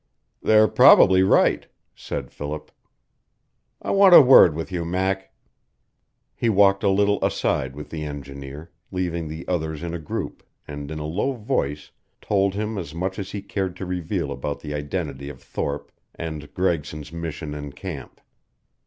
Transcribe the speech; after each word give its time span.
"They're 0.41 0.67
probably 0.67 1.21
right," 1.21 1.67
said 1.93 2.31
Philip. 2.31 2.71
"I 3.83 3.91
want 3.91 4.15
a 4.15 4.21
word 4.23 4.55
with 4.55 4.71
you, 4.71 4.83
Mac." 4.83 5.31
He 6.35 6.49
walked 6.49 6.83
a 6.83 6.89
little 6.89 7.23
aside 7.23 7.75
with 7.75 7.91
the 7.91 8.03
engineer, 8.03 8.71
leaving 8.91 9.27
the 9.27 9.47
others 9.47 9.83
in 9.83 9.93
a 9.93 9.99
group, 9.99 10.41
and 10.67 10.89
in 10.89 10.97
a 10.97 11.05
low 11.05 11.33
voice 11.33 11.91
told 12.19 12.55
him 12.55 12.79
as 12.79 12.95
much 12.95 13.19
as 13.19 13.29
he 13.29 13.43
cared 13.43 13.75
to 13.75 13.85
reveal 13.85 14.31
about 14.31 14.59
the 14.61 14.73
identity 14.73 15.29
of 15.29 15.39
Thorpe 15.39 15.91
and 16.15 16.51
Gregson's 16.55 17.13
mission 17.13 17.53
in 17.53 17.71
camp. 17.71 18.21